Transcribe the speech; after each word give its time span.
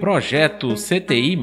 Projeto 0.00 0.74
CTI 0.74 1.36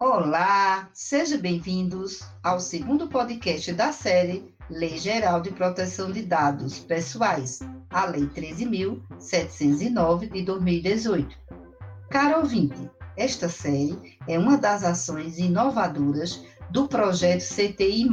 Olá, 0.00 0.88
sejam 0.92 1.38
bem-vindos 1.38 2.20
ao 2.42 2.58
segundo 2.58 3.08
podcast 3.08 3.72
da 3.72 3.92
série 3.92 4.52
Lei 4.70 4.98
Geral 4.98 5.40
de 5.40 5.50
Proteção 5.50 6.10
de 6.10 6.22
Dados 6.22 6.78
Pessoais, 6.78 7.60
a 7.90 8.06
Lei 8.06 8.26
13.709 8.26 10.32
de 10.32 10.42
2018. 10.42 11.36
Caro 12.10 12.40
ouvinte, 12.40 12.90
esta 13.16 13.48
série 13.48 14.18
é 14.26 14.38
uma 14.38 14.56
das 14.56 14.82
ações 14.82 15.38
inovadoras 15.38 16.44
do 16.70 16.88
projeto 16.88 17.42
CTI+, 17.42 18.08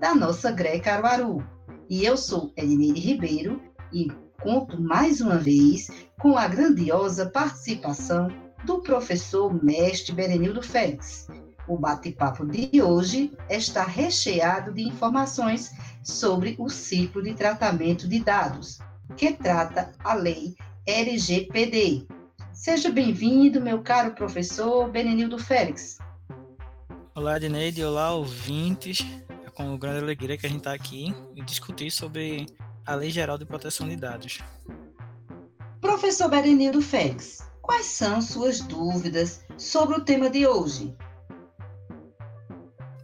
da 0.00 0.14
nossa 0.14 0.50
GRE 0.50 0.80
Caruaru. 0.80 1.44
E 1.88 2.04
eu 2.04 2.16
sou 2.16 2.52
Edneide 2.56 3.00
Ribeiro 3.00 3.60
e 3.92 4.10
conto 4.40 4.80
mais 4.80 5.20
uma 5.20 5.36
vez 5.36 5.90
com 6.18 6.36
a 6.36 6.48
grandiosa 6.48 7.26
participação 7.26 8.28
do 8.64 8.80
professor 8.80 9.62
mestre 9.62 10.12
Berenildo 10.12 10.62
Félix. 10.62 11.28
O 11.68 11.76
bate-papo 11.76 12.44
de 12.46 12.82
hoje 12.82 13.32
está 13.48 13.84
recheado 13.84 14.72
de 14.72 14.82
informações 14.82 15.72
sobre 16.02 16.56
o 16.58 16.68
ciclo 16.68 17.22
de 17.22 17.34
tratamento 17.34 18.08
de 18.08 18.20
dados, 18.20 18.78
que 19.16 19.32
trata 19.32 19.92
a 20.02 20.14
lei 20.14 20.54
LGPD. 20.86 22.06
Seja 22.52 22.90
bem-vindo, 22.90 23.60
meu 23.60 23.82
caro 23.82 24.14
professor 24.14 24.88
Benenildo 24.90 25.38
Félix. 25.38 25.98
Olá, 27.14 27.36
Edneide, 27.36 27.82
olá, 27.82 28.12
ouvintes. 28.12 29.04
É 29.44 29.50
com 29.50 29.76
grande 29.78 30.00
alegria 30.00 30.36
que 30.36 30.44
a 30.44 30.48
gente 30.48 30.58
está 30.58 30.72
aqui 30.72 31.14
e 31.34 31.42
discutir 31.42 31.90
sobre 31.90 32.46
a 32.84 32.94
Lei 32.94 33.10
Geral 33.10 33.38
de 33.38 33.46
Proteção 33.46 33.88
de 33.88 33.96
Dados. 33.96 34.40
Professor 35.80 36.28
Berenildo 36.28 36.82
Félix, 36.82 37.38
quais 37.62 37.86
são 37.86 38.20
suas 38.20 38.60
dúvidas 38.60 39.44
sobre 39.56 39.96
o 39.96 40.04
tema 40.04 40.28
de 40.28 40.46
hoje? 40.46 40.94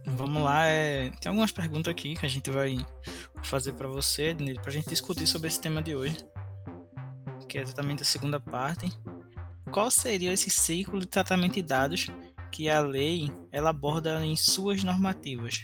Vamos 0.05 0.43
lá, 0.43 0.67
é... 0.67 1.09
tem 1.19 1.29
algumas 1.29 1.51
perguntas 1.51 1.91
aqui 1.91 2.15
que 2.15 2.25
a 2.25 2.29
gente 2.29 2.51
vai 2.51 2.77
fazer 3.41 3.73
para 3.73 3.87
você, 3.87 4.29
Edneide, 4.29 4.59
para 4.61 4.69
a 4.69 4.73
gente 4.73 4.89
discutir 4.89 5.25
sobre 5.25 5.47
esse 5.47 5.59
tema 5.59 5.81
de 5.81 5.95
hoje, 5.95 6.17
que 7.47 7.57
é 7.57 7.61
exatamente 7.61 8.03
a 8.03 8.05
segunda 8.05 8.39
parte. 8.39 8.91
Qual 9.71 9.91
seria 9.91 10.33
esse 10.33 10.49
ciclo 10.49 10.99
de 10.99 11.07
tratamento 11.07 11.53
de 11.53 11.61
dados 11.61 12.09
que 12.51 12.69
a 12.69 12.79
lei 12.81 13.31
ela 13.51 13.69
aborda 13.69 14.25
em 14.25 14.35
suas 14.35 14.83
normativas. 14.83 15.63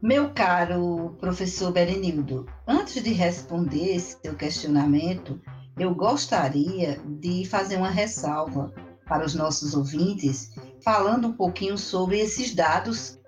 Meu 0.00 0.32
caro 0.32 1.16
professor 1.20 1.72
Berenildo, 1.72 2.46
antes 2.66 3.02
de 3.02 3.12
responder 3.12 3.96
esse 3.96 4.16
seu 4.22 4.34
questionamento, 4.34 5.40
eu 5.76 5.94
gostaria 5.94 7.00
de 7.04 7.44
fazer 7.44 7.76
uma 7.76 7.90
ressalva 7.90 8.72
para 9.06 9.26
os 9.26 9.34
nossos 9.34 9.74
ouvintes, 9.74 10.52
falando 10.82 11.28
um 11.28 11.32
pouquinho 11.32 11.76
sobre 11.76 12.20
esses 12.20 12.54
dados 12.54 13.18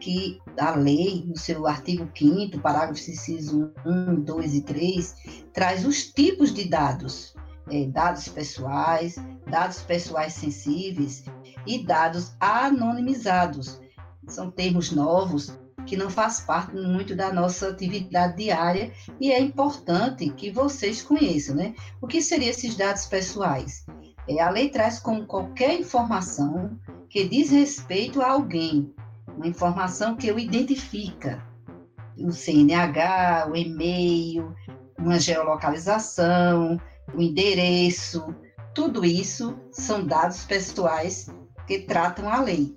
que 0.00 0.38
a 0.58 0.76
lei, 0.76 1.24
no 1.26 1.36
seu 1.36 1.66
artigo 1.66 2.08
5 2.16 2.60
parágrafo 2.60 3.10
inciso 3.10 3.72
1, 3.84 4.20
2 4.22 4.54
e 4.54 4.60
3, 4.62 5.14
traz 5.52 5.84
os 5.84 6.04
tipos 6.04 6.52
de 6.52 6.68
dados 6.68 7.34
é, 7.70 7.86
dados 7.86 8.28
pessoais, 8.28 9.16
dados 9.46 9.80
pessoais 9.80 10.34
sensíveis 10.34 11.24
e 11.66 11.84
dados 11.84 12.34
anonimizados. 12.40 13.80
São 14.26 14.50
termos 14.50 14.92
novos 14.92 15.58
que 15.86 15.96
não 15.96 16.10
faz 16.10 16.40
parte 16.40 16.74
muito 16.74 17.16
da 17.16 17.32
nossa 17.32 17.68
atividade 17.68 18.36
diária 18.36 18.92
e 19.18 19.32
é 19.32 19.40
importante 19.40 20.28
que 20.30 20.50
vocês 20.50 21.02
conheçam, 21.02 21.56
né? 21.56 21.74
O 22.00 22.06
que 22.06 22.20
seriam 22.20 22.50
esses 22.50 22.76
dados 22.76 23.06
pessoais? 23.06 23.86
É, 24.28 24.40
a 24.42 24.50
lei 24.50 24.68
traz 24.68 24.98
como 24.98 25.24
qualquer 25.24 25.80
informação 25.80 26.78
que 27.08 27.26
diz 27.26 27.50
respeito 27.50 28.20
a 28.20 28.32
alguém, 28.32 28.92
uma 29.34 29.46
informação 29.46 30.14
que 30.14 30.30
o 30.30 30.38
identifica, 30.38 31.42
o 32.18 32.30
CNH, 32.30 33.48
o 33.50 33.56
e-mail, 33.56 34.54
uma 34.98 35.18
geolocalização, 35.18 36.78
o 37.14 37.20
endereço, 37.20 38.34
tudo 38.74 39.04
isso 39.04 39.58
são 39.72 40.06
dados 40.06 40.44
pessoais 40.44 41.28
que 41.66 41.80
tratam 41.80 42.28
a 42.28 42.40
lei. 42.40 42.76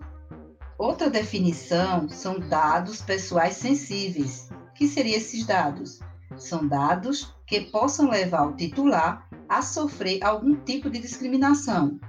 Outra 0.77 1.09
definição 1.09 2.09
são 2.09 2.39
dados 2.39 3.01
pessoais 3.01 3.55
sensíveis. 3.55 4.49
O 4.51 4.73
que 4.73 4.87
seriam 4.87 5.17
esses 5.17 5.45
dados? 5.45 5.99
São 6.37 6.67
dados 6.67 7.35
que 7.45 7.61
possam 7.61 8.09
levar 8.09 8.47
o 8.47 8.55
titular 8.55 9.27
a 9.47 9.61
sofrer 9.61 10.23
algum 10.23 10.55
tipo 10.55 10.89
de 10.89 10.99
discriminação, 10.99 11.99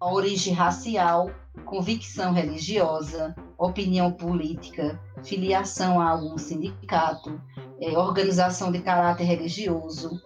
origem 0.00 0.54
racial, 0.54 1.30
convicção 1.64 2.32
religiosa, 2.32 3.34
opinião 3.58 4.10
política, 4.12 5.00
filiação 5.22 6.00
a 6.00 6.10
algum 6.10 6.36
sindicato, 6.38 7.40
eh, 7.80 7.96
organização 7.96 8.72
de 8.72 8.80
caráter 8.80 9.24
religioso, 9.24 10.20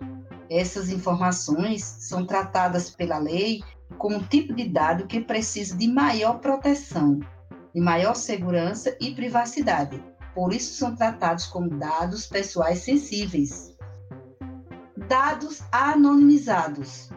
essas 0.50 0.90
informações 0.90 1.84
são 1.84 2.26
tratadas 2.26 2.90
pela 2.90 3.18
lei 3.18 3.62
como 3.96 4.16
um 4.16 4.22
tipo 4.22 4.52
de 4.52 4.68
dado 4.68 5.06
que 5.06 5.20
precisa 5.20 5.76
de 5.76 5.86
maior 5.86 6.40
proteção, 6.40 7.20
de 7.72 7.80
maior 7.80 8.16
segurança 8.16 8.96
e 9.00 9.14
privacidade. 9.14 10.02
Por 10.34 10.52
isso, 10.52 10.74
são 10.74 10.96
tratados 10.96 11.46
como 11.46 11.70
dados 11.70 12.26
pessoais 12.26 12.80
sensíveis. 12.80 13.76
Dados 15.08 15.62
anonimizados 15.70 17.10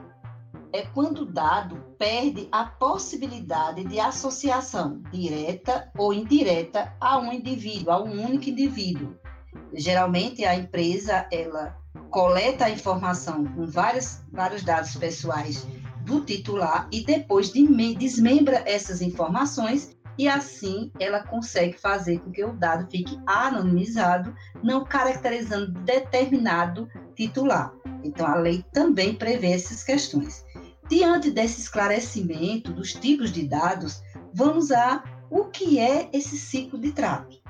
é 0.72 0.84
quando 0.84 1.20
o 1.20 1.26
dado 1.26 1.76
perde 1.98 2.48
a 2.52 2.66
possibilidade 2.66 3.84
de 3.84 4.00
associação 4.00 5.02
direta 5.12 5.92
ou 5.98 6.14
indireta 6.14 6.96
a 7.00 7.20
um 7.20 7.32
indivíduo, 7.32 7.92
a 7.92 8.04
um 8.04 8.26
único 8.26 8.50
indivíduo. 8.50 9.16
Geralmente, 9.74 10.44
a 10.44 10.56
empresa 10.56 11.28
ela 11.32 11.83
coleta 12.10 12.66
a 12.66 12.70
informação 12.70 13.46
com 13.46 13.66
vários, 13.66 14.22
vários 14.32 14.64
dados 14.64 14.96
pessoais 14.96 15.68
do 16.06 16.22
titular 16.22 16.88
e 16.92 17.04
depois 17.04 17.52
desmembra 17.52 18.64
essas 18.66 19.02
informações 19.02 19.96
e 20.18 20.28
assim 20.28 20.92
ela 21.00 21.24
consegue 21.24 21.78
fazer 21.78 22.20
com 22.20 22.32
que 22.32 22.44
o 22.44 22.54
dado 22.54 22.90
fique 22.90 23.20
anonimizado, 23.26 24.36
não 24.62 24.84
caracterizando 24.84 25.72
determinado 25.72 26.88
titular. 27.16 27.74
Então 28.04 28.28
a 28.28 28.36
lei 28.36 28.64
também 28.72 29.16
prevê 29.16 29.52
essas 29.54 29.84
questões. 29.84 30.46
Diante 30.90 31.32
desse 31.32 31.62
esclarecimento 31.62 32.72
dos 32.72 32.94
tipos 32.94 33.32
de 33.32 33.48
dados, 33.48 34.04
vamos 34.34 34.72
a 34.72 35.04
o 35.30 35.46
que 35.46 35.80
é 35.80 36.10
esse 36.14 36.38
ciclo 36.38 36.78
de 36.78 36.92
trato. 36.92 37.42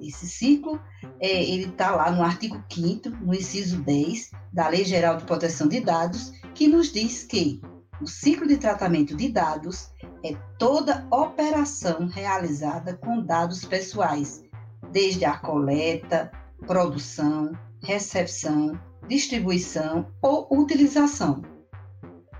Esse 0.00 0.26
ciclo, 0.26 0.80
é, 1.20 1.44
ele 1.44 1.66
está 1.66 1.94
lá 1.94 2.10
no 2.10 2.22
artigo 2.22 2.62
5 2.72 3.10
no 3.10 3.34
inciso 3.34 3.82
10 3.82 4.30
da 4.52 4.68
Lei 4.68 4.84
Geral 4.84 5.18
de 5.18 5.24
Proteção 5.24 5.68
de 5.68 5.80
Dados, 5.80 6.32
que 6.54 6.66
nos 6.66 6.90
diz 6.90 7.24
que 7.24 7.60
o 8.00 8.06
ciclo 8.06 8.48
de 8.48 8.56
tratamento 8.56 9.14
de 9.14 9.28
dados 9.28 9.90
é 10.24 10.34
toda 10.58 11.06
operação 11.10 12.06
realizada 12.06 12.96
com 12.96 13.22
dados 13.22 13.64
pessoais, 13.66 14.42
desde 14.90 15.26
a 15.26 15.36
coleta, 15.36 16.30
produção, 16.66 17.52
recepção, 17.82 18.80
distribuição 19.06 20.06
ou 20.22 20.48
utilização. 20.50 21.42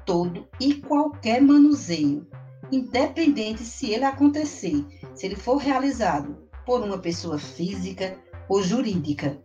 Todo 0.07 0.49
e 0.59 0.75
qualquer 0.75 1.43
manuseio, 1.43 2.27
independente 2.73 3.63
se 3.63 3.91
ele 3.91 4.05
acontecer, 4.05 4.83
se 5.15 5.27
ele 5.27 5.37
for 5.37 5.59
realizado 5.59 6.39
por 6.65 6.83
uma 6.83 6.99
pessoa 6.99 7.39
física 7.39 8.17
ou 8.51 8.65
jurídica, 8.65 9.39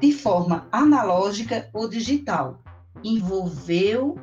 de 0.00 0.12
forma 0.12 0.68
analógica 0.70 1.68
ou 1.72 1.88
digital, 1.88 2.62
envolveu 3.02 4.16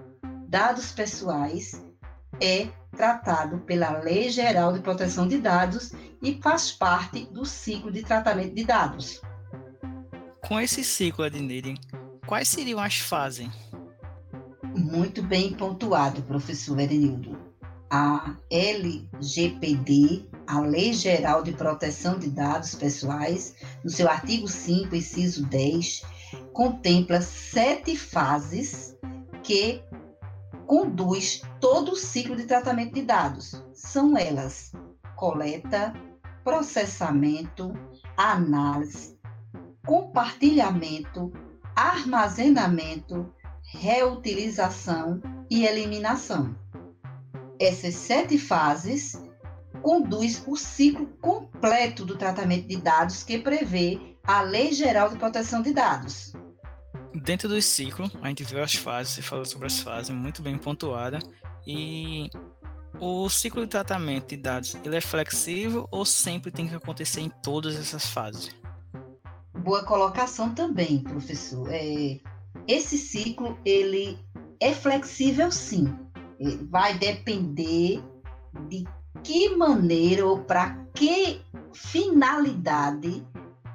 dados 0.47 0.93
pessoais, 0.93 1.83
é 2.41 2.69
tratado 2.95 3.59
pela 3.59 3.99
Lei 3.99 4.29
Geral 4.29 4.71
de 4.71 4.79
Proteção 4.79 5.27
de 5.27 5.37
Dados 5.37 5.91
e 6.23 6.39
faz 6.41 6.71
parte 6.71 7.25
do 7.25 7.45
ciclo 7.45 7.91
de 7.91 8.01
tratamento 8.01 8.55
de 8.55 8.63
dados. 8.63 9.21
Com 10.47 10.59
esse 10.59 10.85
ciclo, 10.85 11.25
Adnirem, 11.25 11.75
quais 12.25 12.47
seriam 12.47 12.79
as 12.79 12.95
fases? 12.95 13.49
Muito 14.73 15.21
bem 15.21 15.53
pontuado, 15.53 16.21
professor 16.23 16.79
Erenildo. 16.79 17.37
A 17.89 18.35
LGPD 18.49 20.29
a 20.49 20.61
Lei 20.61 20.93
Geral 20.93 21.43
de 21.43 21.51
Proteção 21.51 22.17
de 22.17 22.27
Dados 22.27 22.73
Pessoais, 22.73 23.53
no 23.83 23.89
seu 23.91 24.09
artigo 24.09 24.47
5, 24.47 24.95
inciso 24.95 25.45
10, 25.45 26.01
contempla 26.53 27.21
sete 27.21 27.95
fases 27.95 28.97
que 29.43 29.83
conduz 30.65 31.43
todo 31.59 31.91
o 31.91 31.95
ciclo 31.95 32.35
de 32.35 32.45
tratamento 32.45 32.95
de 32.95 33.03
dados. 33.03 33.63
São 33.75 34.17
elas 34.17 34.71
coleta, 35.15 35.93
processamento, 36.43 37.71
análise, 38.17 39.19
compartilhamento, 39.85 41.31
armazenamento, 41.75 43.31
reutilização 43.61 45.21
e 45.47 45.63
eliminação. 45.63 46.55
Essas 47.59 47.95
sete 47.95 48.37
fases 48.37 49.21
conduz 49.81 50.41
o 50.47 50.55
ciclo 50.55 51.07
completo 51.21 52.05
do 52.05 52.17
tratamento 52.17 52.67
de 52.67 52.77
dados 52.77 53.23
que 53.23 53.37
prevê 53.37 54.15
a 54.23 54.41
Lei 54.41 54.71
Geral 54.71 55.09
de 55.09 55.17
Proteção 55.17 55.61
de 55.61 55.73
Dados. 55.73 56.33
Dentro 57.13 57.49
do 57.49 57.61
ciclo, 57.61 58.09
a 58.21 58.27
gente 58.27 58.43
viu 58.43 58.63
as 58.63 58.75
fases, 58.75 59.13
você 59.13 59.21
falou 59.21 59.45
sobre 59.45 59.67
as 59.67 59.79
fases, 59.79 60.09
muito 60.09 60.41
bem 60.41 60.57
pontuada. 60.57 61.19
E 61.65 62.29
o 62.99 63.29
ciclo 63.29 63.63
de 63.63 63.67
tratamento 63.67 64.29
de 64.29 64.37
dados, 64.37 64.75
ele 64.83 64.95
é 64.95 65.01
flexível 65.01 65.87
ou 65.91 66.05
sempre 66.05 66.51
tem 66.51 66.67
que 66.67 66.75
acontecer 66.75 67.21
em 67.21 67.29
todas 67.43 67.75
essas 67.75 68.05
fases? 68.05 68.55
Boa 69.53 69.83
colocação 69.83 70.53
também, 70.53 71.03
professor. 71.03 71.67
É, 71.71 72.19
esse 72.67 72.97
ciclo, 72.97 73.57
ele 73.65 74.17
é 74.59 74.73
flexível 74.73 75.51
sim. 75.51 75.93
Vai 76.69 76.97
depender 76.97 78.03
de 78.69 78.87
que 79.23 79.55
maneira 79.55 80.25
ou 80.25 80.39
para 80.43 80.85
que 80.93 81.41
finalidade 81.73 83.25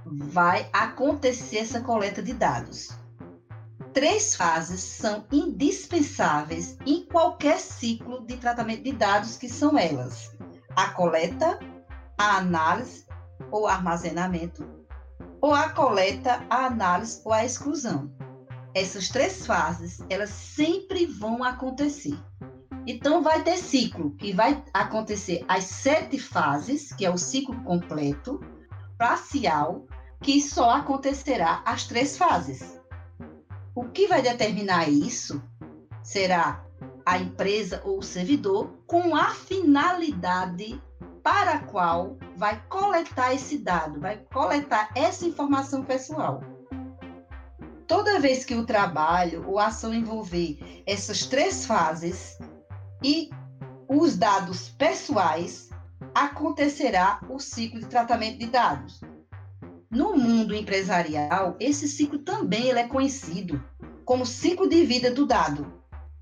vai 0.06 0.69
acontecer 0.72 1.58
essa 1.58 1.81
coleta 1.81 2.22
de 2.22 2.32
dados. 2.32 2.88
Três 3.93 4.34
fases 4.34 4.81
são 4.81 5.25
indispensáveis 5.31 6.76
em 6.84 7.05
qualquer 7.06 7.61
ciclo 7.61 8.26
de 8.26 8.37
tratamento 8.37 8.82
de 8.82 8.93
dados, 8.93 9.37
que 9.37 9.49
são 9.49 9.78
elas: 9.78 10.37
a 10.75 10.88
coleta, 10.88 11.58
a 12.19 12.38
análise 12.38 13.06
ou 13.50 13.69
armazenamento, 13.69 14.66
ou 15.40 15.55
a 15.55 15.69
coleta, 15.69 16.44
a 16.50 16.66
análise 16.66 17.20
ou 17.25 17.32
a 17.32 17.44
exclusão. 17.44 18.11
Essas 18.75 19.08
três 19.08 19.46
fases, 19.46 20.02
elas 20.11 20.31
sempre 20.31 21.06
vão 21.06 21.44
acontecer. 21.44 22.19
Então, 22.86 23.22
vai 23.22 23.42
ter 23.42 23.56
ciclo, 23.56 24.10
que 24.16 24.32
vai 24.32 24.62
acontecer 24.72 25.44
as 25.48 25.64
sete 25.64 26.19
fases, 26.19 26.92
que 26.92 27.06
é 27.06 27.10
o 27.10 27.16
ciclo 27.16 27.58
completo, 27.62 28.40
parcial, 28.98 29.86
que 30.22 30.40
só 30.40 30.70
acontecerá 30.70 31.62
as 31.64 31.84
três 31.86 32.16
fases. 32.16 32.81
O 33.75 33.84
que 33.84 34.06
vai 34.06 34.22
determinar 34.22 34.88
isso 34.88 35.42
será 36.02 36.64
a 37.04 37.19
empresa 37.19 37.82
ou 37.84 37.98
o 37.98 38.02
servidor 38.02 38.70
com 38.87 39.14
a 39.16 39.30
finalidade 39.30 40.80
para 41.22 41.54
a 41.54 41.58
qual 41.60 42.19
vai 42.37 42.62
coletar 42.69 43.34
esse 43.34 43.58
dado, 43.58 44.00
vai 44.00 44.19
coletar 44.32 44.90
essa 44.94 45.26
informação 45.26 45.82
pessoal. 45.82 46.42
Toda 47.87 48.20
vez 48.20 48.44
que 48.44 48.54
o 48.54 48.64
trabalho 48.64 49.44
ou 49.46 49.58
ação 49.58 49.92
envolver 49.92 50.82
essas 50.87 51.26
três 51.26 51.66
fases, 51.66 52.38
e 53.04 53.28
os 53.86 54.16
dados 54.16 54.70
pessoais, 54.70 55.68
acontecerá 56.14 57.20
o 57.28 57.38
ciclo 57.38 57.78
de 57.78 57.86
tratamento 57.86 58.38
de 58.38 58.46
dados. 58.46 59.02
No 59.90 60.16
mundo 60.16 60.54
empresarial, 60.54 61.54
esse 61.60 61.86
ciclo 61.86 62.18
também 62.20 62.68
ele 62.68 62.78
é 62.78 62.88
conhecido 62.88 63.62
como 64.06 64.24
ciclo 64.24 64.66
de 64.66 64.84
vida 64.86 65.10
do 65.10 65.26
dado. 65.26 65.70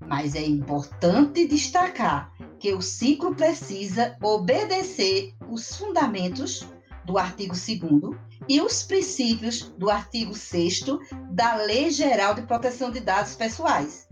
Mas 0.05 0.35
é 0.35 0.45
importante 0.45 1.47
destacar 1.47 2.33
que 2.59 2.73
o 2.73 2.81
ciclo 2.81 3.33
precisa 3.33 4.17
obedecer 4.21 5.33
os 5.49 5.77
fundamentos 5.77 6.67
do 7.05 7.17
artigo 7.17 7.53
2 7.55 8.17
e 8.49 8.59
os 8.59 8.83
princípios 8.83 9.69
do 9.77 9.89
artigo 9.89 10.33
6 10.33 10.83
da 11.31 11.55
Lei 11.55 11.89
Geral 11.89 12.35
de 12.35 12.41
Proteção 12.41 12.91
de 12.91 12.99
Dados 12.99 13.35
Pessoais. 13.35 14.07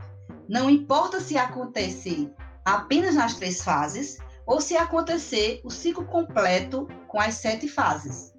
Não 0.48 0.70
importa 0.70 1.20
se 1.20 1.38
acontecer 1.38 2.34
apenas 2.66 3.16
nas 3.16 3.36
três 3.36 3.64
fases 3.64 4.18
ou 4.46 4.60
se 4.60 4.76
acontecer 4.76 5.62
o 5.64 5.70
ciclo 5.70 6.06
completo 6.06 6.88
com 7.08 7.20
as 7.20 7.36
sete 7.36 7.68
fases. 7.68 8.34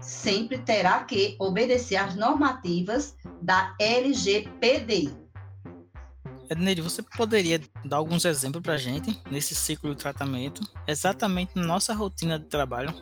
Sempre 0.00 0.58
terá 0.58 1.04
que 1.04 1.36
obedecer 1.38 1.96
às 1.96 2.14
normativas 2.14 3.14
da 3.40 3.74
LGPD. 3.80 5.10
Edneide, 6.48 6.80
você 6.80 7.02
poderia 7.02 7.60
dar 7.84 7.96
alguns 7.96 8.24
exemplos 8.24 8.62
para 8.62 8.74
a 8.74 8.78
gente 8.78 9.20
nesse 9.30 9.54
ciclo 9.54 9.94
de 9.94 10.00
tratamento, 10.00 10.62
exatamente 10.86 11.52
na 11.56 11.64
nossa 11.64 11.92
rotina 11.92 12.38
de 12.38 12.46
trabalho? 12.46 12.94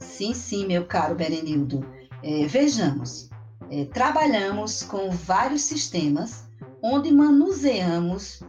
Sim, 0.00 0.34
sim, 0.34 0.66
meu 0.66 0.84
caro 0.86 1.14
Berenildo. 1.14 1.86
É, 2.22 2.46
vejamos, 2.46 3.30
é, 3.70 3.84
trabalhamos 3.84 4.82
com 4.82 5.10
vários 5.10 5.62
sistemas 5.62 6.48
onde 6.82 7.12
manuseamos 7.12 8.42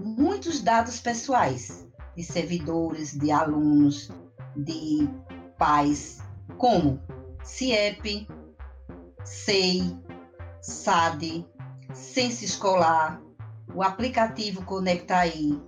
muitos 0.00 0.60
dados 0.60 0.98
pessoais 1.00 1.86
de 2.16 2.24
servidores, 2.24 3.16
de 3.16 3.30
alunos, 3.30 4.10
de 4.56 5.08
pais, 5.58 6.18
como 6.58 7.00
CIEP, 7.44 8.26
SEI, 9.24 9.96
SAD, 10.60 11.44
Censo 11.92 12.44
Escolar, 12.44 13.20
o 13.74 13.82
aplicativo 13.82 14.64
Conectaí. 14.64 15.60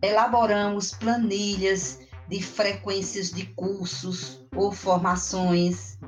Elaboramos 0.00 0.92
planilhas 0.92 2.00
de 2.28 2.42
frequências 2.42 3.30
de 3.30 3.46
cursos 3.54 4.44
ou 4.54 4.72
formações. 4.72 5.98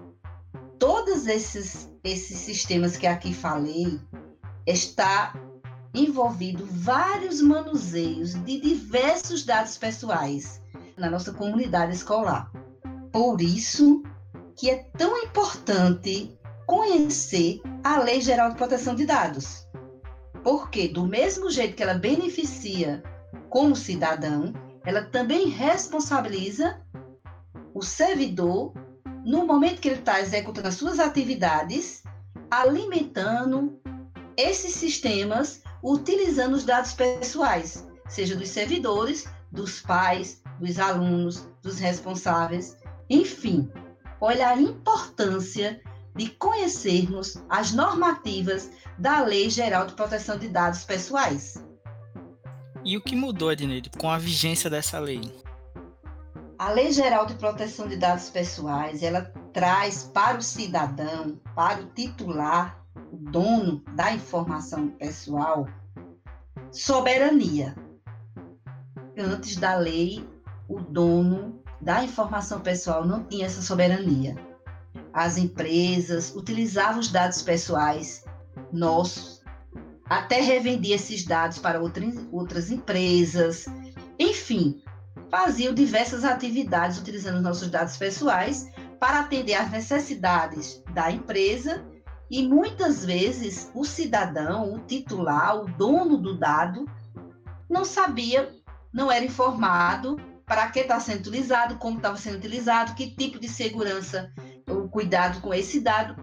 Todos 0.78 1.26
esses, 1.26 1.88
esses 2.02 2.38
sistemas 2.38 2.96
que 2.96 3.06
aqui 3.06 3.32
falei 3.32 4.00
está 4.66 5.34
envolvido 5.94 6.66
vários 6.66 7.40
manuseios 7.40 8.34
de 8.44 8.60
diversos 8.60 9.44
dados 9.44 9.78
pessoais 9.78 10.60
na 10.96 11.08
nossa 11.08 11.32
comunidade 11.32 11.94
escolar. 11.94 12.50
Por 13.12 13.40
isso 13.40 14.02
que 14.56 14.68
é 14.70 14.84
tão 14.96 15.16
importante 15.18 16.36
conhecer 16.66 17.60
a 17.82 17.98
Lei 17.98 18.20
Geral 18.20 18.50
de 18.50 18.56
Proteção 18.56 18.94
de 18.94 19.06
Dados. 19.06 19.66
Porque 20.42 20.88
do 20.88 21.06
mesmo 21.06 21.50
jeito 21.50 21.76
que 21.76 21.82
ela 21.82 21.94
beneficia 21.94 23.02
como 23.48 23.76
cidadão, 23.76 24.52
ela 24.84 25.02
também 25.02 25.48
responsabiliza 25.48 26.80
o 27.72 27.82
servidor 27.82 28.74
no 29.24 29.46
momento 29.46 29.80
que 29.80 29.88
ele 29.88 30.00
está 30.00 30.20
executando 30.20 30.68
as 30.68 30.74
suas 30.74 30.98
atividades, 30.98 32.02
alimentando 32.50 33.80
esses 34.36 34.74
sistemas 34.74 35.63
utilizando 35.84 36.54
os 36.54 36.64
dados 36.64 36.94
pessoais, 36.94 37.86
seja 38.08 38.34
dos 38.34 38.48
servidores, 38.48 39.28
dos 39.52 39.80
pais, 39.82 40.42
dos 40.58 40.78
alunos, 40.78 41.46
dos 41.62 41.78
responsáveis, 41.78 42.76
enfim. 43.10 43.70
Olha 44.18 44.48
a 44.48 44.58
importância 44.58 45.80
de 46.16 46.30
conhecermos 46.30 47.36
as 47.50 47.72
normativas 47.72 48.70
da 48.96 49.22
Lei 49.22 49.50
Geral 49.50 49.86
de 49.86 49.92
Proteção 49.92 50.38
de 50.38 50.48
Dados 50.48 50.84
Pessoais. 50.84 51.62
E 52.82 52.96
o 52.96 53.02
que 53.02 53.14
mudou, 53.14 53.52
Edneide, 53.52 53.90
com 53.90 54.10
a 54.10 54.16
vigência 54.16 54.70
dessa 54.70 54.98
lei? 54.98 55.20
A 56.58 56.70
Lei 56.70 56.92
Geral 56.92 57.26
de 57.26 57.34
Proteção 57.34 57.88
de 57.88 57.96
Dados 57.96 58.30
Pessoais, 58.30 59.02
ela 59.02 59.22
traz 59.52 60.04
para 60.04 60.38
o 60.38 60.42
cidadão, 60.42 61.38
para 61.54 61.82
o 61.82 61.86
titular 61.86 62.83
o 63.14 63.30
dono 63.30 63.80
da 63.94 64.12
informação 64.12 64.88
pessoal, 64.88 65.68
soberania. 66.72 67.76
Antes 69.16 69.54
da 69.56 69.76
lei, 69.76 70.28
o 70.68 70.80
dono 70.80 71.62
da 71.80 72.02
informação 72.02 72.58
pessoal 72.58 73.06
não 73.06 73.22
tinha 73.22 73.46
essa 73.46 73.62
soberania. 73.62 74.36
As 75.12 75.38
empresas 75.38 76.34
utilizavam 76.34 76.98
os 76.98 77.08
dados 77.08 77.40
pessoais 77.40 78.24
nossos, 78.72 79.40
até 80.06 80.40
revendia 80.40 80.96
esses 80.96 81.24
dados 81.24 81.58
para 81.58 81.80
outras, 81.80 82.16
outras 82.32 82.68
empresas, 82.68 83.66
enfim, 84.18 84.82
faziam 85.30 85.72
diversas 85.72 86.24
atividades 86.24 86.98
utilizando 86.98 87.36
os 87.36 87.42
nossos 87.42 87.70
dados 87.70 87.96
pessoais 87.96 88.68
para 88.98 89.20
atender 89.20 89.54
às 89.54 89.70
necessidades 89.70 90.82
da 90.92 91.12
empresa 91.12 91.93
e 92.34 92.42
muitas 92.48 93.04
vezes 93.04 93.70
o 93.72 93.84
cidadão, 93.84 94.74
o 94.74 94.80
titular, 94.80 95.56
o 95.56 95.66
dono 95.66 96.18
do 96.18 96.36
dado, 96.36 96.84
não 97.70 97.84
sabia, 97.84 98.52
não 98.92 99.10
era 99.10 99.24
informado 99.24 100.16
para 100.44 100.68
que 100.68 100.80
está 100.80 100.98
sendo 100.98 101.20
utilizado, 101.20 101.76
como 101.76 101.98
estava 101.98 102.16
sendo 102.16 102.38
utilizado, 102.38 102.96
que 102.96 103.14
tipo 103.14 103.38
de 103.38 103.48
segurança, 103.48 104.32
o 104.68 104.88
cuidado 104.88 105.40
com 105.40 105.54
esse 105.54 105.78
dado. 105.78 106.16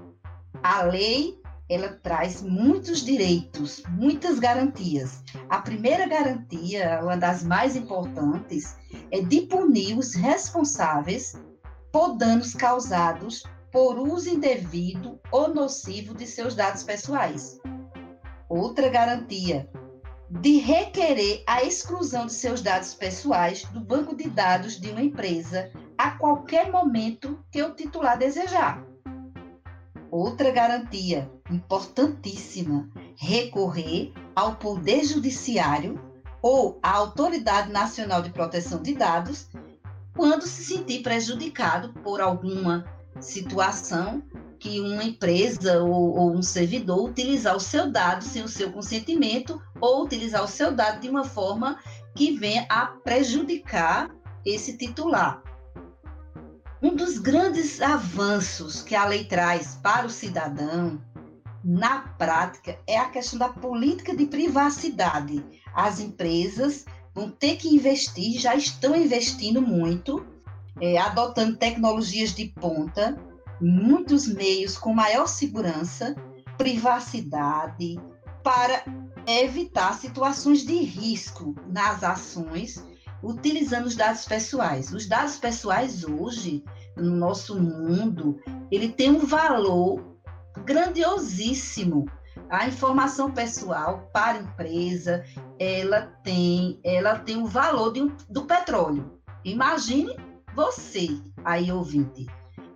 A 0.61 0.81
lei, 0.81 1.39
ela 1.69 1.97
traz 2.03 2.41
muitos 2.41 3.05
direitos, 3.05 3.81
muitas 3.87 4.37
garantias. 4.37 5.23
A 5.47 5.59
primeira 5.59 6.05
garantia, 6.05 6.99
uma 7.01 7.15
das 7.15 7.41
mais 7.41 7.77
importantes, 7.77 8.75
é 9.11 9.21
de 9.21 9.43
punir 9.43 9.97
os 9.97 10.13
responsáveis 10.13 11.39
por 11.89 12.17
danos 12.17 12.53
causados 12.53 13.45
por 13.71 13.97
uso 13.97 14.29
indevido 14.29 15.19
ou 15.31 15.53
nocivo 15.53 16.13
de 16.13 16.27
seus 16.27 16.53
dados 16.55 16.83
pessoais. 16.83 17.59
Outra 18.49 18.89
garantia, 18.89 19.69
de 20.29 20.57
requerer 20.57 21.43
a 21.47 21.63
exclusão 21.63 22.25
de 22.25 22.33
seus 22.33 22.61
dados 22.61 22.93
pessoais 22.93 23.63
do 23.65 23.79
banco 23.79 24.15
de 24.15 24.29
dados 24.29 24.79
de 24.79 24.89
uma 24.89 25.01
empresa 25.01 25.71
a 25.97 26.11
qualquer 26.11 26.71
momento 26.71 27.39
que 27.51 27.61
o 27.61 27.73
titular 27.73 28.17
desejar. 28.17 28.85
Outra 30.09 30.51
garantia 30.51 31.29
importantíssima: 31.49 32.89
recorrer 33.17 34.13
ao 34.35 34.55
Poder 34.55 35.03
Judiciário 35.03 35.99
ou 36.41 36.79
à 36.81 36.91
Autoridade 36.91 37.71
Nacional 37.71 38.21
de 38.21 38.31
Proteção 38.31 38.81
de 38.81 38.93
Dados 38.93 39.49
quando 40.15 40.43
se 40.43 40.63
sentir 40.63 41.01
prejudicado 41.01 41.93
por 42.01 42.19
alguma 42.19 42.85
situação 43.25 44.23
que 44.59 44.79
uma 44.79 45.03
empresa 45.03 45.81
ou, 45.81 46.15
ou, 46.15 46.31
um 46.31 46.43
servidor 46.43 47.09
utilizar 47.09 47.55
o 47.55 47.59
seu 47.59 47.91
dado 47.91 48.23
sem 48.23 48.43
o 48.43 48.47
seu 48.47 48.71
consentimento 48.71 49.61
ou 49.79 50.03
utilizar 50.03 50.43
o 50.43 50.47
seu 50.47 50.71
dado 50.71 51.01
de 51.01 51.09
uma 51.09 51.23
forma 51.23 51.79
que 52.15 52.37
venha 52.37 52.65
a 52.69 52.85
prejudicar 52.85 54.11
esse 54.45 54.77
titular. 54.77 55.41
Um 56.81 56.95
dos 56.95 57.17
grandes 57.17 57.81
avanços 57.81 58.81
que 58.81 58.95
a 58.95 59.05
lei 59.05 59.25
traz 59.25 59.79
para 59.81 60.05
o 60.05 60.09
cidadão, 60.09 60.99
na 61.63 61.99
prática, 61.99 62.79
é 62.87 62.97
a 62.97 63.09
questão 63.09 63.37
da 63.37 63.49
política 63.49 64.15
de 64.15 64.25
privacidade. 64.25 65.43
As 65.73 65.99
empresas 65.99 66.85
vão 67.13 67.29
ter 67.29 67.57
que 67.57 67.69
investir, 67.69 68.39
já 68.39 68.55
estão 68.55 68.95
investindo 68.95 69.61
muito, 69.61 70.25
é, 70.81 70.97
adotando 70.97 71.55
tecnologias 71.55 72.33
de 72.33 72.47
ponta, 72.47 73.15
muitos 73.61 74.27
meios 74.27 74.77
com 74.77 74.93
maior 74.93 75.27
segurança, 75.27 76.15
privacidade, 76.57 77.99
para 78.43 78.83
evitar 79.27 79.93
situações 79.93 80.65
de 80.65 80.75
risco 80.81 81.55
nas 81.67 82.03
ações 82.03 82.83
utilizando 83.23 83.85
os 83.85 83.95
dados 83.95 84.25
pessoais. 84.25 84.91
Os 84.91 85.05
dados 85.07 85.37
pessoais 85.37 86.03
hoje, 86.03 86.63
no 86.97 87.15
nosso 87.15 87.59
mundo, 87.61 88.39
ele 88.71 88.89
tem 88.89 89.11
um 89.11 89.19
valor 89.19 90.17
grandiosíssimo. 90.65 92.05
A 92.49 92.67
informação 92.67 93.31
pessoal 93.31 94.09
para 94.11 94.39
a 94.39 94.41
empresa, 94.41 95.23
ela 95.59 96.01
tem, 96.23 96.79
ela 96.83 97.19
tem 97.19 97.37
o 97.37 97.45
valor 97.45 97.95
um, 97.97 98.11
do 98.27 98.45
petróleo. 98.45 99.19
Imagine 99.45 100.15
você, 100.55 101.09
aí 101.43 101.71
ouvinte, 101.71 102.27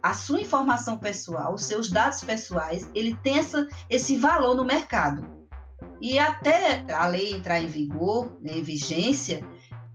a 0.01 0.13
sua 0.13 0.41
informação 0.41 0.97
pessoal, 0.97 1.55
os 1.55 1.65
seus 1.65 1.89
dados 1.89 2.23
pessoais, 2.23 2.89
ele 2.93 3.15
tem 3.23 3.39
essa, 3.39 3.67
esse 3.89 4.15
valor 4.17 4.55
no 4.55 4.63
mercado. 4.63 5.25
E 5.99 6.19
até 6.19 6.85
a 6.93 7.07
lei 7.07 7.33
entrar 7.33 7.59
em 7.59 7.67
vigor, 7.67 8.37
né, 8.41 8.57
em 8.57 8.61
vigência, 8.61 9.43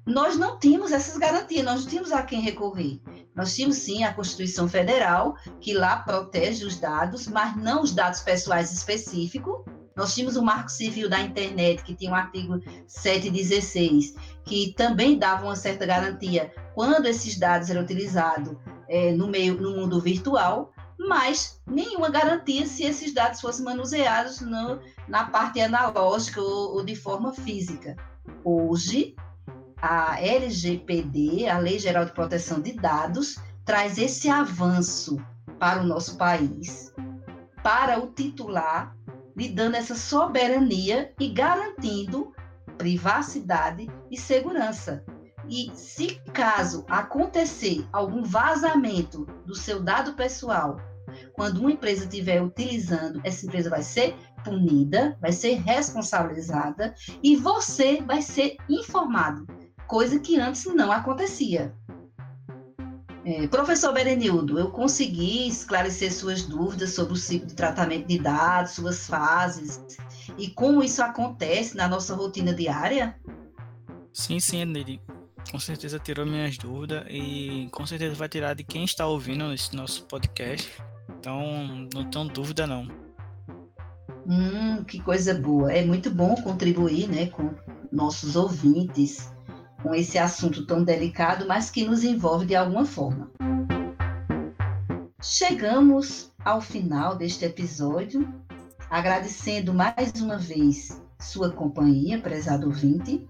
nós 0.04 0.36
não 0.36 0.58
tínhamos 0.58 0.92
essas 0.92 1.16
garantias, 1.16 1.64
nós 1.64 1.82
não 1.82 1.90
tínhamos 1.90 2.12
a 2.12 2.22
quem 2.22 2.40
recorrer. 2.40 3.00
Nós 3.34 3.54
tínhamos 3.54 3.76
sim 3.76 4.02
a 4.02 4.12
Constituição 4.12 4.68
Federal, 4.68 5.36
que 5.60 5.72
lá 5.72 5.98
protege 5.98 6.64
os 6.64 6.76
dados, 6.76 7.28
mas 7.28 7.56
não 7.56 7.82
os 7.82 7.92
dados 7.92 8.20
pessoais 8.20 8.72
específicos. 8.72 9.62
Nós 9.96 10.14
tínhamos 10.14 10.36
o 10.36 10.42
Marco 10.42 10.70
Civil 10.70 11.08
da 11.08 11.20
Internet, 11.20 11.82
que 11.82 11.94
tinha 11.94 12.10
o 12.10 12.14
artigo 12.14 12.60
716, 12.86 14.14
que 14.44 14.72
também 14.76 15.18
dava 15.18 15.44
uma 15.44 15.56
certa 15.56 15.84
garantia 15.84 16.52
quando 16.74 17.06
esses 17.06 17.38
dados 17.38 17.70
eram 17.70 17.82
utilizados 17.82 18.56
é, 18.88 19.12
no 19.12 19.28
meio, 19.28 19.60
no 19.60 19.76
mundo 19.76 20.00
virtual, 20.00 20.72
mas 20.98 21.60
nenhuma 21.66 22.10
garantia 22.10 22.66
se 22.66 22.84
esses 22.84 23.12
dados 23.14 23.40
fossem 23.40 23.64
manuseados 23.64 24.40
no, 24.40 24.80
na 25.08 25.24
parte 25.24 25.60
analógica 25.60 26.40
ou, 26.40 26.76
ou 26.76 26.84
de 26.84 26.94
forma 26.94 27.32
física. 27.32 27.96
Hoje, 28.44 29.14
a 29.80 30.20
LGPD, 30.20 31.48
a 31.48 31.58
Lei 31.58 31.78
Geral 31.78 32.04
de 32.04 32.12
Proteção 32.12 32.60
de 32.60 32.72
Dados, 32.72 33.36
traz 33.64 33.98
esse 33.98 34.28
avanço 34.28 35.16
para 35.58 35.80
o 35.80 35.86
nosso 35.86 36.16
país, 36.16 36.92
para 37.62 37.98
o 37.98 38.08
titular, 38.08 38.94
lhe 39.36 39.48
dando 39.48 39.76
essa 39.76 39.94
soberania 39.94 41.12
e 41.18 41.28
garantindo 41.28 42.32
privacidade 42.78 43.88
e 44.10 44.18
segurança. 44.18 45.04
E 45.48 45.70
se 45.74 46.20
caso 46.32 46.84
acontecer 46.88 47.86
algum 47.92 48.22
vazamento 48.22 49.24
do 49.44 49.54
seu 49.54 49.82
dado 49.82 50.14
pessoal, 50.14 50.80
quando 51.32 51.60
uma 51.60 51.72
empresa 51.72 52.04
estiver 52.04 52.42
utilizando, 52.42 53.20
essa 53.24 53.46
empresa 53.46 53.68
vai 53.68 53.82
ser 53.82 54.14
punida, 54.44 55.18
vai 55.20 55.32
ser 55.32 55.54
responsabilizada 55.54 56.94
e 57.22 57.36
você 57.36 58.00
vai 58.00 58.22
ser 58.22 58.56
informado 58.68 59.46
coisa 59.90 60.20
que 60.20 60.38
antes 60.38 60.64
não 60.66 60.92
acontecia. 60.92 61.74
É, 63.30 63.46
professor 63.46 63.92
Berenildo, 63.92 64.58
eu 64.58 64.72
consegui 64.72 65.46
esclarecer 65.46 66.12
suas 66.12 66.42
dúvidas 66.42 66.94
sobre 66.94 67.12
o 67.12 67.16
ciclo 67.16 67.46
de 67.46 67.54
tratamento 67.54 68.08
de 68.08 68.18
dados, 68.18 68.72
suas 68.72 69.06
fases 69.06 69.80
e 70.36 70.48
como 70.48 70.82
isso 70.82 71.00
acontece 71.00 71.76
na 71.76 71.86
nossa 71.86 72.12
rotina 72.12 72.52
diária? 72.52 73.14
Sim, 74.12 74.40
sim, 74.40 74.64
Neri. 74.64 75.00
Com 75.48 75.60
certeza 75.60 76.00
tirou 76.00 76.26
minhas 76.26 76.58
dúvidas 76.58 77.04
e 77.08 77.68
com 77.70 77.86
certeza 77.86 78.16
vai 78.16 78.28
tirar 78.28 78.54
de 78.54 78.64
quem 78.64 78.82
está 78.82 79.06
ouvindo 79.06 79.52
esse 79.54 79.76
nosso 79.76 80.06
podcast. 80.06 80.68
Então, 81.20 81.88
não 81.94 82.10
tenho 82.10 82.28
dúvida 82.30 82.66
não. 82.66 82.88
Hum, 84.26 84.82
que 84.82 85.00
coisa 85.00 85.34
boa. 85.34 85.72
É 85.72 85.84
muito 85.84 86.10
bom 86.10 86.34
contribuir, 86.34 87.08
né, 87.08 87.26
com 87.26 87.54
nossos 87.92 88.34
ouvintes 88.34 89.32
com 89.82 89.94
esse 89.94 90.18
assunto 90.18 90.66
tão 90.66 90.82
delicado, 90.82 91.46
mas 91.46 91.70
que 91.70 91.84
nos 91.84 92.04
envolve 92.04 92.46
de 92.46 92.54
alguma 92.54 92.84
forma. 92.84 93.30
Chegamos 95.22 96.30
ao 96.44 96.60
final 96.60 97.14
deste 97.14 97.44
episódio, 97.44 98.26
agradecendo 98.88 99.72
mais 99.72 100.12
uma 100.20 100.38
vez 100.38 101.00
sua 101.18 101.50
companhia, 101.50 102.18
prezado 102.18 102.66
ouvinte. 102.66 103.26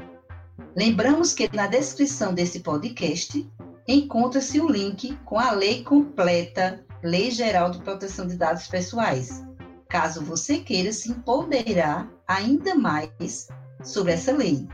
Lembramos 0.77 1.35
que 1.35 1.55
na 1.55 1.67
descrição 1.67 2.33
desse 2.33 2.61
podcast 2.61 3.49
encontra-se 3.87 4.61
o 4.61 4.69
link 4.69 5.17
com 5.25 5.39
a 5.39 5.51
lei 5.51 5.83
completa, 5.83 6.85
Lei 7.03 7.31
Geral 7.31 7.71
de 7.71 7.79
Proteção 7.81 8.27
de 8.27 8.37
Dados 8.37 8.69
Pessoais, 8.69 9.43
caso 9.89 10.23
você 10.23 10.59
queira 10.59 10.93
se 10.93 11.11
empoderar 11.11 12.09
ainda 12.29 12.75
mais 12.75 13.49
sobre 13.83 14.13
essa 14.13 14.33
lei. 14.33 14.69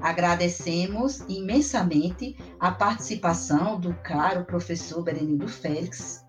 Agradecemos 0.00 1.20
imensamente 1.28 2.36
a 2.58 2.70
participação 2.70 3.78
do 3.78 3.94
caro 4.02 4.44
professor 4.44 5.02
Berenildo 5.02 5.46
Félix, 5.46 6.24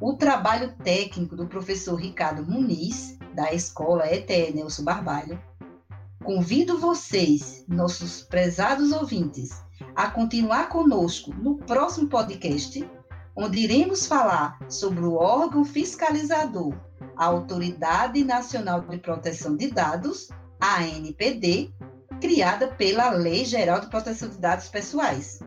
o 0.00 0.14
trabalho 0.14 0.74
técnico 0.84 1.34
do 1.34 1.46
professor 1.46 1.94
Ricardo 1.94 2.44
Muniz, 2.44 3.18
da 3.34 3.52
Escola 3.52 4.06
ETE 4.06 4.52
Nelson 4.54 4.84
Barbalho. 4.84 5.40
Convido 6.22 6.78
vocês, 6.78 7.64
nossos 7.66 8.22
prezados 8.22 8.92
ouvintes, 8.92 9.62
a 9.94 10.10
continuar 10.10 10.68
conosco 10.68 11.34
no 11.34 11.56
próximo 11.56 12.08
podcast, 12.08 12.86
onde 13.34 13.60
iremos 13.60 14.06
falar 14.06 14.58
sobre 14.68 15.04
o 15.04 15.14
órgão 15.14 15.64
fiscalizador, 15.64 16.74
a 17.16 17.24
Autoridade 17.24 18.22
Nacional 18.24 18.82
de 18.82 18.98
Proteção 18.98 19.56
de 19.56 19.70
Dados, 19.70 20.28
a 20.60 20.80
ANPD, 20.80 21.72
criada 22.20 22.68
pela 22.68 23.10
Lei 23.10 23.44
Geral 23.44 23.80
de 23.80 23.88
Proteção 23.88 24.28
de 24.28 24.38
Dados 24.38 24.68
Pessoais. 24.68 25.40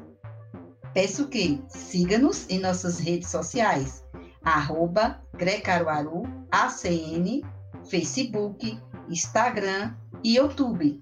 Peço 0.93 1.27
que 1.27 1.63
siga-nos 1.69 2.49
em 2.49 2.59
nossas 2.59 2.99
redes 2.99 3.29
sociais, 3.29 4.03
arroba 4.43 5.21
Grecaruaru, 5.33 6.23
ACN, 6.51 7.43
Facebook, 7.89 8.79
Instagram 9.09 9.93
e 10.23 10.35
YouTube. 10.37 11.01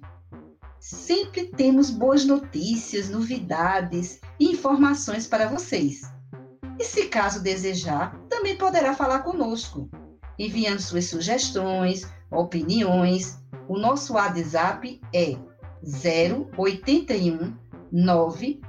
Sempre 0.80 1.48
temos 1.48 1.90
boas 1.90 2.26
notícias, 2.26 3.10
novidades 3.10 4.20
e 4.40 4.52
informações 4.52 5.28
para 5.28 5.48
vocês. 5.48 6.02
E 6.80 6.84
se 6.84 7.06
caso 7.06 7.42
desejar, 7.42 8.18
também 8.30 8.58
poderá 8.58 8.96
falar 8.96 9.20
conosco, 9.20 9.90
enviando 10.40 10.80
suas 10.80 11.06
sugestões, 11.06 12.08
opiniões. 12.32 13.38
O 13.68 13.78
nosso 13.78 14.14
WhatsApp 14.14 15.00
é 15.14 15.38
081 15.84 17.56
9 17.92 18.62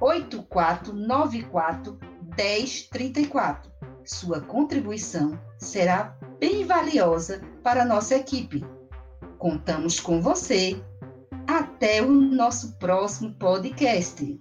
8494 0.00 1.98
1034. 2.36 3.70
Sua 4.04 4.40
contribuição 4.40 5.38
será 5.58 6.16
bem 6.38 6.64
valiosa 6.64 7.40
para 7.62 7.82
a 7.82 7.86
nossa 7.86 8.16
equipe. 8.16 8.64
Contamos 9.38 10.00
com 10.00 10.20
você. 10.20 10.82
Até 11.46 12.02
o 12.02 12.10
nosso 12.10 12.76
próximo 12.78 13.34
podcast. 13.34 14.40